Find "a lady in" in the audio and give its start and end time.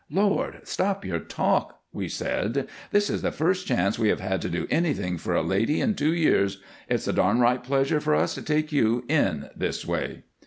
5.35-5.93